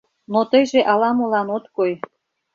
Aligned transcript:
Но 0.31 0.39
тыйже 0.51 0.81
ала-молан 0.91 1.47
от 1.57 1.65
кой. 1.75 1.91